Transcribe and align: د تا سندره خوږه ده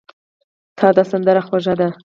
د 0.77 0.83
تا 0.95 1.03
سندره 1.11 1.41
خوږه 1.47 1.73
ده 1.79 1.87